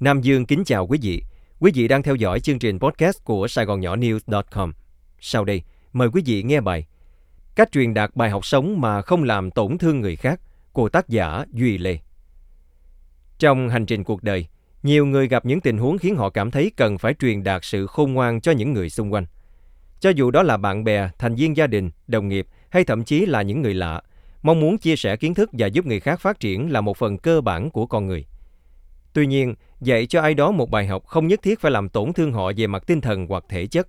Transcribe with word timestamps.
Nam 0.00 0.20
Dương 0.20 0.46
kính 0.46 0.64
chào 0.64 0.86
quý 0.86 0.98
vị. 1.02 1.22
Quý 1.60 1.72
vị 1.74 1.88
đang 1.88 2.02
theo 2.02 2.14
dõi 2.14 2.40
chương 2.40 2.58
trình 2.58 2.78
podcast 2.78 3.24
của 3.24 3.48
Sài 3.48 3.64
Gòn 3.64 3.80
Nhỏ 3.80 3.96
News.com. 3.96 4.72
Sau 5.20 5.44
đây, 5.44 5.62
mời 5.92 6.08
quý 6.12 6.22
vị 6.26 6.42
nghe 6.42 6.60
bài 6.60 6.86
Cách 7.54 7.72
truyền 7.72 7.94
đạt 7.94 8.10
bài 8.14 8.30
học 8.30 8.46
sống 8.46 8.80
mà 8.80 9.02
không 9.02 9.24
làm 9.24 9.50
tổn 9.50 9.78
thương 9.78 10.00
người 10.00 10.16
khác 10.16 10.40
của 10.72 10.88
tác 10.88 11.08
giả 11.08 11.44
Duy 11.52 11.78
Lê. 11.78 11.98
Trong 13.38 13.68
hành 13.68 13.86
trình 13.86 14.04
cuộc 14.04 14.22
đời, 14.22 14.46
nhiều 14.82 15.06
người 15.06 15.28
gặp 15.28 15.46
những 15.46 15.60
tình 15.60 15.78
huống 15.78 15.98
khiến 15.98 16.16
họ 16.16 16.30
cảm 16.30 16.50
thấy 16.50 16.72
cần 16.76 16.98
phải 16.98 17.14
truyền 17.14 17.42
đạt 17.42 17.64
sự 17.64 17.86
khôn 17.86 18.12
ngoan 18.12 18.40
cho 18.40 18.52
những 18.52 18.72
người 18.72 18.90
xung 18.90 19.12
quanh. 19.12 19.26
Cho 20.00 20.10
dù 20.10 20.30
đó 20.30 20.42
là 20.42 20.56
bạn 20.56 20.84
bè, 20.84 21.10
thành 21.18 21.34
viên 21.34 21.56
gia 21.56 21.66
đình, 21.66 21.90
đồng 22.06 22.28
nghiệp 22.28 22.46
hay 22.70 22.84
thậm 22.84 23.04
chí 23.04 23.26
là 23.26 23.42
những 23.42 23.62
người 23.62 23.74
lạ, 23.74 24.02
mong 24.42 24.60
muốn 24.60 24.78
chia 24.78 24.96
sẻ 24.96 25.16
kiến 25.16 25.34
thức 25.34 25.50
và 25.52 25.66
giúp 25.66 25.86
người 25.86 26.00
khác 26.00 26.20
phát 26.20 26.40
triển 26.40 26.72
là 26.72 26.80
một 26.80 26.96
phần 26.96 27.18
cơ 27.18 27.40
bản 27.40 27.70
của 27.70 27.86
con 27.86 28.06
người. 28.06 28.26
Tuy 29.16 29.26
nhiên, 29.26 29.54
dạy 29.80 30.06
cho 30.06 30.20
ai 30.20 30.34
đó 30.34 30.50
một 30.50 30.70
bài 30.70 30.86
học 30.86 31.06
không 31.06 31.26
nhất 31.26 31.42
thiết 31.42 31.60
phải 31.60 31.70
làm 31.70 31.88
tổn 31.88 32.12
thương 32.12 32.32
họ 32.32 32.52
về 32.56 32.66
mặt 32.66 32.82
tinh 32.86 33.00
thần 33.00 33.26
hoặc 33.26 33.44
thể 33.48 33.66
chất. 33.66 33.88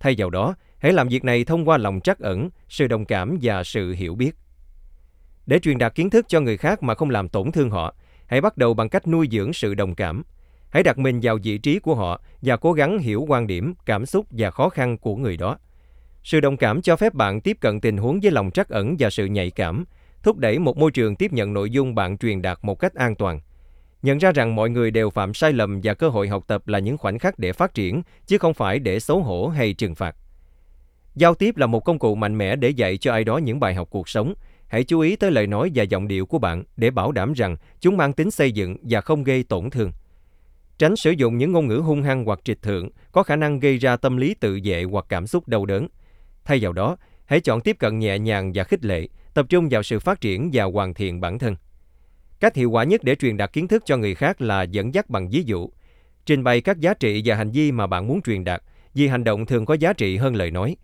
Thay 0.00 0.14
vào 0.18 0.30
đó, 0.30 0.54
hãy 0.78 0.92
làm 0.92 1.08
việc 1.08 1.24
này 1.24 1.44
thông 1.44 1.68
qua 1.68 1.78
lòng 1.78 2.00
trắc 2.00 2.18
ẩn, 2.18 2.50
sự 2.68 2.86
đồng 2.86 3.04
cảm 3.04 3.38
và 3.42 3.64
sự 3.64 3.92
hiểu 3.92 4.14
biết. 4.14 4.36
Để 5.46 5.58
truyền 5.58 5.78
đạt 5.78 5.94
kiến 5.94 6.10
thức 6.10 6.26
cho 6.28 6.40
người 6.40 6.56
khác 6.56 6.82
mà 6.82 6.94
không 6.94 7.10
làm 7.10 7.28
tổn 7.28 7.52
thương 7.52 7.70
họ, 7.70 7.94
hãy 8.26 8.40
bắt 8.40 8.56
đầu 8.56 8.74
bằng 8.74 8.88
cách 8.88 9.08
nuôi 9.08 9.28
dưỡng 9.30 9.52
sự 9.52 9.74
đồng 9.74 9.94
cảm. 9.94 10.22
Hãy 10.70 10.82
đặt 10.82 10.98
mình 10.98 11.20
vào 11.22 11.38
vị 11.42 11.58
trí 11.58 11.78
của 11.78 11.94
họ 11.94 12.20
và 12.42 12.56
cố 12.56 12.72
gắng 12.72 12.98
hiểu 12.98 13.24
quan 13.28 13.46
điểm, 13.46 13.74
cảm 13.86 14.06
xúc 14.06 14.26
và 14.30 14.50
khó 14.50 14.68
khăn 14.68 14.98
của 14.98 15.16
người 15.16 15.36
đó. 15.36 15.58
Sự 16.22 16.40
đồng 16.40 16.56
cảm 16.56 16.82
cho 16.82 16.96
phép 16.96 17.14
bạn 17.14 17.40
tiếp 17.40 17.56
cận 17.60 17.80
tình 17.80 17.96
huống 17.96 18.20
với 18.22 18.30
lòng 18.30 18.50
trắc 18.50 18.68
ẩn 18.68 18.96
và 18.98 19.10
sự 19.10 19.26
nhạy 19.26 19.50
cảm, 19.50 19.84
thúc 20.22 20.36
đẩy 20.38 20.58
một 20.58 20.78
môi 20.78 20.90
trường 20.90 21.16
tiếp 21.16 21.32
nhận 21.32 21.52
nội 21.52 21.70
dung 21.70 21.94
bạn 21.94 22.18
truyền 22.18 22.42
đạt 22.42 22.58
một 22.62 22.74
cách 22.74 22.94
an 22.94 23.14
toàn. 23.14 23.40
Nhận 24.02 24.18
ra 24.18 24.32
rằng 24.32 24.54
mọi 24.54 24.70
người 24.70 24.90
đều 24.90 25.10
phạm 25.10 25.34
sai 25.34 25.52
lầm 25.52 25.80
và 25.82 25.94
cơ 25.94 26.08
hội 26.08 26.28
học 26.28 26.44
tập 26.46 26.68
là 26.68 26.78
những 26.78 26.98
khoảnh 26.98 27.18
khắc 27.18 27.38
để 27.38 27.52
phát 27.52 27.74
triển, 27.74 28.02
chứ 28.26 28.38
không 28.38 28.54
phải 28.54 28.78
để 28.78 29.00
xấu 29.00 29.22
hổ 29.22 29.48
hay 29.48 29.74
trừng 29.74 29.94
phạt. 29.94 30.16
Giao 31.14 31.34
tiếp 31.34 31.56
là 31.56 31.66
một 31.66 31.80
công 31.80 31.98
cụ 31.98 32.14
mạnh 32.14 32.38
mẽ 32.38 32.56
để 32.56 32.70
dạy 32.70 32.96
cho 32.96 33.12
ai 33.12 33.24
đó 33.24 33.38
những 33.38 33.60
bài 33.60 33.74
học 33.74 33.88
cuộc 33.90 34.08
sống. 34.08 34.34
Hãy 34.66 34.84
chú 34.84 35.00
ý 35.00 35.16
tới 35.16 35.30
lời 35.30 35.46
nói 35.46 35.70
và 35.74 35.82
giọng 35.82 36.08
điệu 36.08 36.26
của 36.26 36.38
bạn 36.38 36.64
để 36.76 36.90
bảo 36.90 37.12
đảm 37.12 37.32
rằng 37.32 37.56
chúng 37.80 37.96
mang 37.96 38.12
tính 38.12 38.30
xây 38.30 38.52
dựng 38.52 38.76
và 38.82 39.00
không 39.00 39.24
gây 39.24 39.42
tổn 39.42 39.70
thương. 39.70 39.92
Tránh 40.78 40.96
sử 40.96 41.10
dụng 41.10 41.38
những 41.38 41.52
ngôn 41.52 41.66
ngữ 41.68 41.76
hung 41.76 42.02
hăng 42.02 42.24
hoặc 42.24 42.40
trịch 42.44 42.62
thượng 42.62 42.90
có 43.12 43.22
khả 43.22 43.36
năng 43.36 43.60
gây 43.60 43.78
ra 43.78 43.96
tâm 43.96 44.16
lý 44.16 44.34
tự 44.34 44.60
vệ 44.64 44.82
hoặc 44.82 45.04
cảm 45.08 45.26
xúc 45.26 45.48
đau 45.48 45.66
đớn. 45.66 45.88
Thay 46.44 46.58
vào 46.60 46.72
đó, 46.72 46.96
hãy 47.26 47.40
chọn 47.40 47.60
tiếp 47.60 47.76
cận 47.78 47.98
nhẹ 47.98 48.18
nhàng 48.18 48.52
và 48.54 48.64
khích 48.64 48.84
lệ, 48.84 49.08
tập 49.34 49.46
trung 49.48 49.68
vào 49.70 49.82
sự 49.82 49.98
phát 49.98 50.20
triển 50.20 50.50
và 50.52 50.64
hoàn 50.64 50.94
thiện 50.94 51.20
bản 51.20 51.38
thân. 51.38 51.56
Cách 52.40 52.56
hiệu 52.56 52.70
quả 52.70 52.84
nhất 52.84 53.04
để 53.04 53.14
truyền 53.14 53.36
đạt 53.36 53.52
kiến 53.52 53.68
thức 53.68 53.82
cho 53.86 53.96
người 53.96 54.14
khác 54.14 54.40
là 54.40 54.62
dẫn 54.62 54.94
dắt 54.94 55.10
bằng 55.10 55.28
ví 55.28 55.42
dụ. 55.42 55.70
Trình 56.26 56.44
bày 56.44 56.60
các 56.60 56.80
giá 56.80 56.94
trị 56.94 57.22
và 57.24 57.34
hành 57.34 57.50
vi 57.50 57.72
mà 57.72 57.86
bạn 57.86 58.06
muốn 58.06 58.22
truyền 58.22 58.44
đạt, 58.44 58.62
vì 58.94 59.08
hành 59.08 59.24
động 59.24 59.46
thường 59.46 59.66
có 59.66 59.74
giá 59.74 59.92
trị 59.92 60.16
hơn 60.16 60.34
lời 60.34 60.50
nói. 60.50 60.76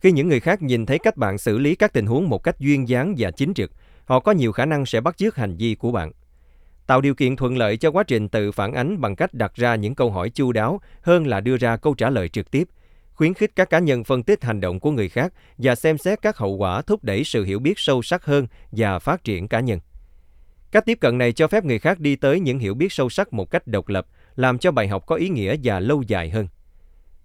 Khi 0.00 0.12
những 0.12 0.28
người 0.28 0.40
khác 0.40 0.62
nhìn 0.62 0.86
thấy 0.86 0.98
cách 0.98 1.16
bạn 1.16 1.38
xử 1.38 1.58
lý 1.58 1.74
các 1.74 1.92
tình 1.92 2.06
huống 2.06 2.28
một 2.28 2.42
cách 2.42 2.58
duyên 2.58 2.88
dáng 2.88 3.14
và 3.18 3.30
chính 3.30 3.54
trực, 3.54 3.70
họ 4.04 4.20
có 4.20 4.32
nhiều 4.32 4.52
khả 4.52 4.66
năng 4.66 4.86
sẽ 4.86 5.00
bắt 5.00 5.16
chước 5.16 5.36
hành 5.36 5.56
vi 5.56 5.74
của 5.74 5.92
bạn. 5.92 6.12
Tạo 6.86 7.00
điều 7.00 7.14
kiện 7.14 7.36
thuận 7.36 7.56
lợi 7.56 7.76
cho 7.76 7.90
quá 7.90 8.02
trình 8.02 8.28
tự 8.28 8.52
phản 8.52 8.72
ánh 8.72 9.00
bằng 9.00 9.16
cách 9.16 9.34
đặt 9.34 9.54
ra 9.54 9.74
những 9.74 9.94
câu 9.94 10.10
hỏi 10.10 10.30
chu 10.30 10.52
đáo 10.52 10.80
hơn 11.02 11.26
là 11.26 11.40
đưa 11.40 11.56
ra 11.56 11.76
câu 11.76 11.94
trả 11.94 12.10
lời 12.10 12.28
trực 12.28 12.50
tiếp. 12.50 12.68
Khuyến 13.12 13.34
khích 13.34 13.56
các 13.56 13.70
cá 13.70 13.78
nhân 13.78 14.04
phân 14.04 14.22
tích 14.22 14.44
hành 14.44 14.60
động 14.60 14.80
của 14.80 14.90
người 14.90 15.08
khác 15.08 15.32
và 15.58 15.74
xem 15.74 15.98
xét 15.98 16.22
các 16.22 16.36
hậu 16.36 16.56
quả 16.56 16.82
thúc 16.82 17.04
đẩy 17.04 17.24
sự 17.24 17.44
hiểu 17.44 17.58
biết 17.58 17.78
sâu 17.78 18.02
sắc 18.02 18.24
hơn 18.24 18.46
và 18.72 18.98
phát 18.98 19.24
triển 19.24 19.48
cá 19.48 19.60
nhân. 19.60 19.78
Cách 20.72 20.84
tiếp 20.86 20.98
cận 21.00 21.18
này 21.18 21.32
cho 21.32 21.48
phép 21.48 21.64
người 21.64 21.78
khác 21.78 22.00
đi 22.00 22.16
tới 22.16 22.40
những 22.40 22.58
hiểu 22.58 22.74
biết 22.74 22.92
sâu 22.92 23.08
sắc 23.08 23.32
một 23.32 23.50
cách 23.50 23.66
độc 23.66 23.88
lập, 23.88 24.06
làm 24.36 24.58
cho 24.58 24.70
bài 24.70 24.88
học 24.88 25.06
có 25.06 25.16
ý 25.16 25.28
nghĩa 25.28 25.56
và 25.62 25.80
lâu 25.80 26.02
dài 26.02 26.30
hơn. 26.30 26.48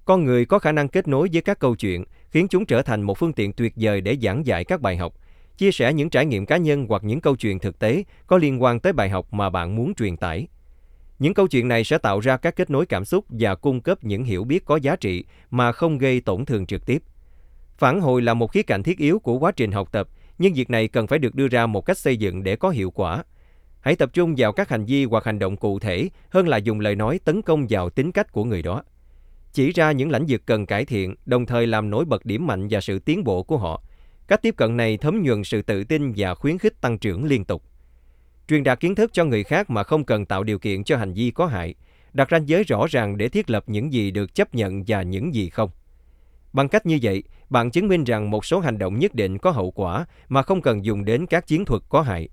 Con 0.05 0.25
người 0.25 0.45
có 0.45 0.59
khả 0.59 0.71
năng 0.71 0.87
kết 0.87 1.07
nối 1.07 1.29
với 1.33 1.41
các 1.41 1.59
câu 1.59 1.75
chuyện, 1.75 2.03
khiến 2.29 2.47
chúng 2.47 2.65
trở 2.65 2.81
thành 2.81 3.01
một 3.01 3.17
phương 3.17 3.33
tiện 3.33 3.53
tuyệt 3.53 3.73
vời 3.75 4.01
để 4.01 4.17
giảng 4.21 4.45
dạy 4.45 4.63
các 4.63 4.81
bài 4.81 4.97
học, 4.97 5.13
chia 5.57 5.71
sẻ 5.71 5.93
những 5.93 6.09
trải 6.09 6.25
nghiệm 6.25 6.45
cá 6.45 6.57
nhân 6.57 6.85
hoặc 6.89 7.03
những 7.03 7.21
câu 7.21 7.35
chuyện 7.35 7.59
thực 7.59 7.79
tế 7.79 8.03
có 8.27 8.37
liên 8.37 8.63
quan 8.63 8.79
tới 8.79 8.93
bài 8.93 9.09
học 9.09 9.33
mà 9.33 9.49
bạn 9.49 9.75
muốn 9.75 9.93
truyền 9.93 10.17
tải. 10.17 10.47
Những 11.19 11.33
câu 11.33 11.47
chuyện 11.47 11.67
này 11.67 11.83
sẽ 11.83 11.97
tạo 11.97 12.19
ra 12.19 12.37
các 12.37 12.55
kết 12.55 12.69
nối 12.69 12.85
cảm 12.85 13.05
xúc 13.05 13.25
và 13.29 13.55
cung 13.55 13.81
cấp 13.81 14.03
những 14.03 14.23
hiểu 14.23 14.43
biết 14.43 14.65
có 14.65 14.75
giá 14.75 14.95
trị 14.95 15.25
mà 15.49 15.71
không 15.71 15.97
gây 15.97 16.21
tổn 16.21 16.45
thương 16.45 16.65
trực 16.65 16.85
tiếp. 16.85 17.03
Phản 17.77 18.01
hồi 18.01 18.21
là 18.21 18.33
một 18.33 18.51
khía 18.51 18.63
cạnh 18.63 18.83
thiết 18.83 18.97
yếu 18.97 19.19
của 19.19 19.37
quá 19.39 19.51
trình 19.51 19.71
học 19.71 19.91
tập, 19.91 20.07
nhưng 20.37 20.53
việc 20.53 20.69
này 20.69 20.87
cần 20.87 21.07
phải 21.07 21.19
được 21.19 21.35
đưa 21.35 21.47
ra 21.47 21.65
một 21.65 21.81
cách 21.85 21.97
xây 21.97 22.17
dựng 22.17 22.43
để 22.43 22.55
có 22.55 22.69
hiệu 22.69 22.91
quả. 22.91 23.23
Hãy 23.81 23.95
tập 23.95 24.09
trung 24.13 24.33
vào 24.37 24.51
các 24.51 24.69
hành 24.69 24.85
vi 24.85 25.05
hoặc 25.05 25.23
hành 25.23 25.39
động 25.39 25.57
cụ 25.57 25.79
thể 25.79 26.09
hơn 26.29 26.47
là 26.47 26.57
dùng 26.57 26.79
lời 26.79 26.95
nói 26.95 27.19
tấn 27.25 27.41
công 27.41 27.65
vào 27.69 27.89
tính 27.89 28.11
cách 28.11 28.31
của 28.31 28.43
người 28.43 28.61
đó. 28.61 28.83
Chỉ 29.53 29.71
ra 29.71 29.91
những 29.91 30.11
lãnh 30.11 30.25
vực 30.27 30.41
cần 30.45 30.65
cải 30.65 30.85
thiện, 30.85 31.15
đồng 31.25 31.45
thời 31.45 31.67
làm 31.67 31.89
nổi 31.89 32.05
bật 32.05 32.25
điểm 32.25 32.47
mạnh 32.47 32.67
và 32.69 32.81
sự 32.81 32.99
tiến 32.99 33.23
bộ 33.23 33.43
của 33.43 33.57
họ. 33.57 33.83
Cách 34.27 34.41
tiếp 34.41 34.55
cận 34.57 34.77
này 34.77 34.97
thấm 34.97 35.23
nhuần 35.23 35.43
sự 35.43 35.61
tự 35.61 35.83
tin 35.83 36.13
và 36.17 36.35
khuyến 36.35 36.57
khích 36.57 36.81
tăng 36.81 36.97
trưởng 36.97 37.25
liên 37.25 37.45
tục. 37.45 37.63
Truyền 38.47 38.63
đạt 38.63 38.79
kiến 38.79 38.95
thức 38.95 39.13
cho 39.13 39.25
người 39.25 39.43
khác 39.43 39.69
mà 39.69 39.83
không 39.83 40.03
cần 40.03 40.25
tạo 40.25 40.43
điều 40.43 40.59
kiện 40.59 40.83
cho 40.83 40.97
hành 40.97 41.13
vi 41.13 41.31
có 41.31 41.45
hại, 41.45 41.75
đặt 42.13 42.27
ranh 42.31 42.49
giới 42.49 42.63
rõ 42.63 42.85
ràng 42.89 43.17
để 43.17 43.29
thiết 43.29 43.49
lập 43.49 43.63
những 43.67 43.93
gì 43.93 44.11
được 44.11 44.35
chấp 44.35 44.55
nhận 44.55 44.83
và 44.87 45.01
những 45.01 45.33
gì 45.33 45.49
không. 45.49 45.69
Bằng 46.53 46.69
cách 46.69 46.85
như 46.85 46.99
vậy, 47.01 47.23
bạn 47.49 47.71
chứng 47.71 47.87
minh 47.87 48.03
rằng 48.03 48.29
một 48.29 48.45
số 48.45 48.59
hành 48.59 48.77
động 48.77 48.99
nhất 48.99 49.15
định 49.15 49.37
có 49.37 49.51
hậu 49.51 49.71
quả 49.71 50.05
mà 50.29 50.43
không 50.43 50.61
cần 50.61 50.85
dùng 50.85 51.05
đến 51.05 51.25
các 51.25 51.47
chiến 51.47 51.65
thuật 51.65 51.81
có 51.89 52.01
hại. 52.01 52.29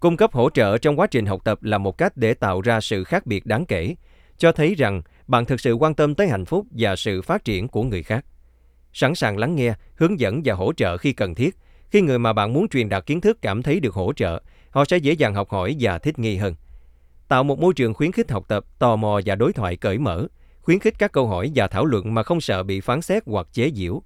Cung 0.00 0.16
cấp 0.16 0.32
hỗ 0.32 0.50
trợ 0.50 0.78
trong 0.78 0.98
quá 0.98 1.06
trình 1.06 1.26
học 1.26 1.44
tập 1.44 1.62
là 1.62 1.78
một 1.78 1.98
cách 1.98 2.16
để 2.16 2.34
tạo 2.34 2.60
ra 2.60 2.80
sự 2.80 3.04
khác 3.04 3.26
biệt 3.26 3.46
đáng 3.46 3.66
kể, 3.66 3.94
cho 4.36 4.52
thấy 4.52 4.74
rằng 4.74 5.02
bạn 5.26 5.44
thực 5.44 5.60
sự 5.60 5.72
quan 5.72 5.94
tâm 5.94 6.14
tới 6.14 6.28
hạnh 6.28 6.44
phúc 6.44 6.66
và 6.70 6.96
sự 6.96 7.22
phát 7.22 7.44
triển 7.44 7.68
của 7.68 7.82
người 7.82 8.02
khác. 8.02 8.24
Sẵn 8.92 9.14
sàng 9.14 9.38
lắng 9.38 9.56
nghe, 9.56 9.74
hướng 9.94 10.20
dẫn 10.20 10.40
và 10.44 10.54
hỗ 10.54 10.72
trợ 10.72 10.96
khi 10.96 11.12
cần 11.12 11.34
thiết. 11.34 11.56
Khi 11.90 12.00
người 12.00 12.18
mà 12.18 12.32
bạn 12.32 12.52
muốn 12.52 12.68
truyền 12.68 12.88
đạt 12.88 13.06
kiến 13.06 13.20
thức 13.20 13.38
cảm 13.42 13.62
thấy 13.62 13.80
được 13.80 13.94
hỗ 13.94 14.12
trợ, 14.12 14.42
họ 14.70 14.84
sẽ 14.84 14.96
dễ 14.96 15.12
dàng 15.12 15.34
học 15.34 15.50
hỏi 15.50 15.76
và 15.80 15.98
thích 15.98 16.18
nghi 16.18 16.36
hơn. 16.36 16.54
Tạo 17.28 17.44
một 17.44 17.58
môi 17.58 17.74
trường 17.74 17.94
khuyến 17.94 18.12
khích 18.12 18.30
học 18.30 18.44
tập, 18.48 18.64
tò 18.78 18.96
mò 18.96 19.20
và 19.24 19.34
đối 19.34 19.52
thoại 19.52 19.76
cởi 19.76 19.98
mở, 19.98 20.26
khuyến 20.62 20.78
khích 20.78 20.98
các 20.98 21.12
câu 21.12 21.26
hỏi 21.26 21.52
và 21.54 21.66
thảo 21.66 21.84
luận 21.84 22.14
mà 22.14 22.22
không 22.22 22.40
sợ 22.40 22.62
bị 22.62 22.80
phán 22.80 23.02
xét 23.02 23.22
hoặc 23.26 23.46
chế 23.52 23.70
giễu. 23.74 24.02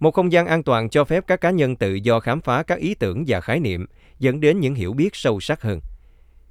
Một 0.00 0.14
không 0.14 0.32
gian 0.32 0.46
an 0.46 0.62
toàn 0.62 0.88
cho 0.88 1.04
phép 1.04 1.24
các 1.26 1.40
cá 1.40 1.50
nhân 1.50 1.76
tự 1.76 1.94
do 1.94 2.20
khám 2.20 2.40
phá 2.40 2.62
các 2.62 2.78
ý 2.78 2.94
tưởng 2.94 3.24
và 3.26 3.40
khái 3.40 3.60
niệm, 3.60 3.86
dẫn 4.18 4.40
đến 4.40 4.60
những 4.60 4.74
hiểu 4.74 4.92
biết 4.92 5.16
sâu 5.16 5.40
sắc 5.40 5.62
hơn. 5.62 5.80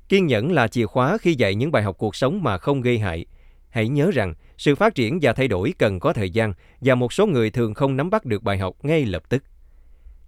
Kiên 0.09 0.27
nhẫn 0.27 0.51
là 0.51 0.67
chìa 0.67 0.85
khóa 0.85 1.17
khi 1.21 1.33
dạy 1.33 1.55
những 1.55 1.71
bài 1.71 1.83
học 1.83 1.95
cuộc 1.97 2.15
sống 2.15 2.43
mà 2.43 2.57
không 2.57 2.81
gây 2.81 2.99
hại. 2.99 3.25
Hãy 3.69 3.87
nhớ 3.87 4.11
rằng, 4.13 4.33
sự 4.57 4.75
phát 4.75 4.95
triển 4.95 5.19
và 5.21 5.33
thay 5.33 5.47
đổi 5.47 5.73
cần 5.77 5.99
có 5.99 6.13
thời 6.13 6.29
gian 6.29 6.53
và 6.81 6.95
một 6.95 7.13
số 7.13 7.27
người 7.27 7.49
thường 7.49 7.73
không 7.73 7.97
nắm 7.97 8.09
bắt 8.09 8.25
được 8.25 8.43
bài 8.43 8.57
học 8.57 8.75
ngay 8.81 9.05
lập 9.05 9.23
tức. 9.29 9.43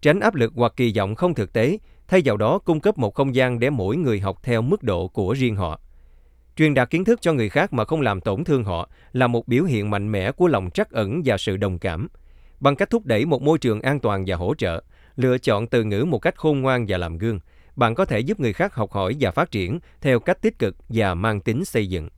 Tránh 0.02 0.20
áp 0.20 0.36
lực 0.36 0.54
hoặc 0.56 0.74
kỳ 0.76 0.94
vọng 0.98 1.16
không 1.16 1.34
thực 1.34 1.54
tế, 1.54 1.78
thay 2.08 2.22
vào 2.26 2.38
đó 2.38 2.60
cung 2.60 2.80
cấp 2.80 2.98
một 2.98 3.14
không 3.14 3.36
gian 3.36 3.60
để 3.60 3.70
mỗi 3.70 3.98
người 3.98 4.20
học 4.20 4.38
theo 4.44 4.62
mức 4.62 4.84
độ 4.84 5.08
của 5.08 5.34
riêng 5.34 5.56
họ. 5.56 5.80
Truyền 6.56 6.74
đạt 6.74 6.90
kiến 6.90 7.06
thức 7.06 7.22
cho 7.22 7.34
người 7.34 7.50
khác 7.50 7.74
mà 7.74 7.86
không 7.86 8.02
làm 8.02 8.22
tổn 8.22 8.44
thương 8.44 8.64
họ 8.64 8.90
là 9.14 9.28
một 9.28 9.48
biểu 9.48 9.64
hiện 9.64 9.90
mạnh 9.90 10.12
mẽ 10.12 10.32
của 10.32 10.48
lòng 10.48 10.70
trắc 10.74 10.92
ẩn 10.92 11.22
và 11.26 11.38
sự 11.38 11.58
đồng 11.58 11.80
cảm. 11.80 12.08
Bằng 12.62 12.76
cách 12.76 12.90
thúc 12.90 13.06
đẩy 13.06 13.26
một 13.26 13.42
môi 13.42 13.58
trường 13.58 13.82
an 13.82 14.00
toàn 14.00 14.24
và 14.28 14.36
hỗ 14.36 14.56
trợ, 14.56 14.84
lựa 15.16 15.38
chọn 15.38 15.68
từ 15.68 15.84
ngữ 15.84 16.06
một 16.08 16.20
cách 16.20 16.36
khôn 16.38 16.62
ngoan 16.62 16.86
và 16.88 16.98
làm 16.98 17.18
gương, 17.18 17.40
bạn 17.76 17.96
có 17.96 18.06
thể 18.06 18.20
giúp 18.20 18.40
người 18.40 18.54
khác 18.54 18.76
học 18.76 18.92
hỏi 18.92 19.16
và 19.20 19.32
phát 19.32 19.52
triển 19.52 19.80
theo 20.02 20.20
cách 20.20 20.42
tích 20.42 20.60
cực 20.60 20.76
và 20.90 21.14
mang 21.14 21.42
tính 21.42 21.66
xây 21.66 21.88
dựng. 21.88 22.10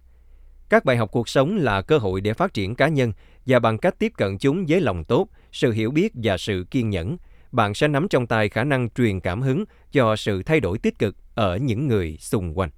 Các 0.69 0.85
bài 0.85 0.97
học 0.97 1.09
cuộc 1.11 1.29
sống 1.29 1.57
là 1.57 1.81
cơ 1.81 1.97
hội 1.97 2.21
để 2.21 2.33
phát 2.33 2.53
triển 2.53 2.75
cá 2.75 2.87
nhân 2.87 3.13
và 3.45 3.59
bằng 3.59 3.77
cách 3.77 3.99
tiếp 3.99 4.11
cận 4.17 4.37
chúng 4.37 4.65
với 4.67 4.81
lòng 4.81 5.03
tốt, 5.03 5.27
sự 5.51 5.71
hiểu 5.71 5.91
biết 5.91 6.11
và 6.15 6.37
sự 6.37 6.65
kiên 6.71 6.89
nhẫn, 6.89 7.17
bạn 7.51 7.73
sẽ 7.73 7.87
nắm 7.87 8.07
trong 8.09 8.27
tay 8.27 8.49
khả 8.49 8.63
năng 8.63 8.89
truyền 8.89 9.19
cảm 9.19 9.41
hứng 9.41 9.65
cho 9.91 10.15
sự 10.15 10.43
thay 10.43 10.59
đổi 10.59 10.77
tích 10.77 10.99
cực 10.99 11.15
ở 11.35 11.57
những 11.57 11.87
người 11.87 12.17
xung 12.19 12.57
quanh. 12.57 12.69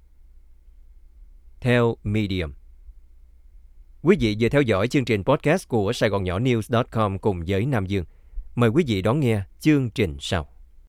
Theo 1.60 1.96
Medium 2.02 2.52
Quý 4.06 4.16
vị 4.20 4.36
vừa 4.40 4.48
theo 4.48 4.62
dõi 4.62 4.88
chương 4.88 5.04
trình 5.04 5.24
podcast 5.24 5.68
của 5.68 5.92
Sài 5.92 6.10
Gòn 6.10 6.24
Nhỏ 6.24 6.38
News.com 6.38 7.18
cùng 7.18 7.42
với 7.46 7.66
Nam 7.66 7.86
Dương. 7.86 8.04
Mời 8.54 8.70
quý 8.70 8.84
vị 8.86 9.02
đón 9.02 9.20
nghe 9.20 9.42
chương 9.60 9.90
trình 9.90 10.16
sau. 10.20 10.55